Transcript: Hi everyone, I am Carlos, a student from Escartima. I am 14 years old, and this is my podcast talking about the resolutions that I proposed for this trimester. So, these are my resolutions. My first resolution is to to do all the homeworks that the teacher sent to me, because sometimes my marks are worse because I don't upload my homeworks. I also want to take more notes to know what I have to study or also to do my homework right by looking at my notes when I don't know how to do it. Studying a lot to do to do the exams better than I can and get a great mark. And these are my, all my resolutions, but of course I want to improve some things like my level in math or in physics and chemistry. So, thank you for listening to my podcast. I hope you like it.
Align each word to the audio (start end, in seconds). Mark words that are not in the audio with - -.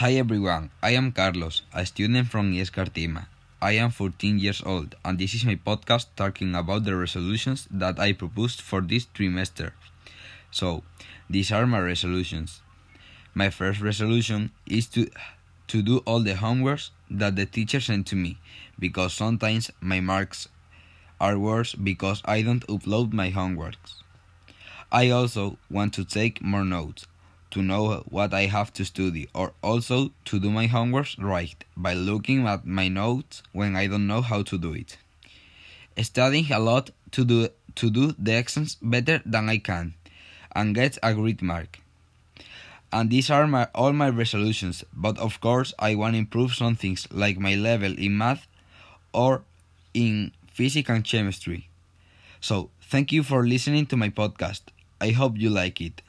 Hi 0.00 0.12
everyone, 0.12 0.68
I 0.82 0.90
am 0.90 1.10
Carlos, 1.10 1.62
a 1.72 1.86
student 1.86 2.28
from 2.28 2.52
Escartima. 2.52 3.28
I 3.62 3.72
am 3.80 3.90
14 3.90 4.38
years 4.38 4.62
old, 4.62 4.94
and 5.02 5.18
this 5.18 5.32
is 5.32 5.46
my 5.46 5.54
podcast 5.54 6.08
talking 6.16 6.54
about 6.54 6.84
the 6.84 6.94
resolutions 6.94 7.66
that 7.70 7.98
I 7.98 8.12
proposed 8.12 8.60
for 8.60 8.82
this 8.82 9.06
trimester. 9.06 9.72
So, 10.50 10.82
these 11.30 11.50
are 11.50 11.66
my 11.66 11.80
resolutions. 11.80 12.60
My 13.32 13.48
first 13.48 13.80
resolution 13.80 14.50
is 14.66 14.86
to 14.88 15.08
to 15.68 15.80
do 15.80 16.02
all 16.04 16.20
the 16.20 16.34
homeworks 16.34 16.90
that 17.10 17.36
the 17.36 17.46
teacher 17.46 17.80
sent 17.80 18.06
to 18.08 18.16
me, 18.16 18.36
because 18.78 19.14
sometimes 19.14 19.70
my 19.80 20.00
marks 20.00 20.48
are 21.18 21.38
worse 21.38 21.74
because 21.74 22.20
I 22.26 22.42
don't 22.42 22.66
upload 22.66 23.14
my 23.14 23.30
homeworks. 23.30 24.02
I 24.92 25.08
also 25.08 25.56
want 25.70 25.94
to 25.94 26.04
take 26.04 26.42
more 26.42 26.66
notes 26.66 27.06
to 27.50 27.62
know 27.62 28.04
what 28.08 28.34
I 28.34 28.46
have 28.46 28.72
to 28.74 28.84
study 28.84 29.28
or 29.34 29.52
also 29.62 30.12
to 30.26 30.38
do 30.38 30.50
my 30.50 30.66
homework 30.66 31.08
right 31.18 31.64
by 31.76 31.94
looking 31.94 32.46
at 32.46 32.66
my 32.66 32.88
notes 32.88 33.42
when 33.52 33.76
I 33.76 33.86
don't 33.86 34.06
know 34.06 34.22
how 34.22 34.42
to 34.42 34.58
do 34.58 34.72
it. 34.74 34.96
Studying 36.00 36.52
a 36.52 36.58
lot 36.58 36.90
to 37.12 37.24
do 37.24 37.48
to 37.76 37.90
do 37.90 38.14
the 38.18 38.36
exams 38.36 38.76
better 38.82 39.20
than 39.24 39.48
I 39.48 39.58
can 39.58 39.94
and 40.54 40.74
get 40.74 40.98
a 41.02 41.14
great 41.14 41.42
mark. 41.42 41.80
And 42.92 43.10
these 43.10 43.30
are 43.30 43.46
my, 43.46 43.68
all 43.74 43.92
my 43.92 44.08
resolutions, 44.08 44.84
but 44.94 45.18
of 45.18 45.40
course 45.40 45.74
I 45.78 45.94
want 45.94 46.14
to 46.14 46.18
improve 46.18 46.54
some 46.54 46.76
things 46.76 47.06
like 47.10 47.38
my 47.38 47.54
level 47.54 47.92
in 47.98 48.16
math 48.16 48.46
or 49.12 49.42
in 49.92 50.32
physics 50.52 50.88
and 50.88 51.04
chemistry. 51.04 51.68
So, 52.40 52.70
thank 52.80 53.12
you 53.12 53.22
for 53.22 53.46
listening 53.46 53.86
to 53.86 53.96
my 53.96 54.08
podcast. 54.08 54.62
I 55.00 55.10
hope 55.10 55.36
you 55.36 55.50
like 55.50 55.80
it. 55.80 56.00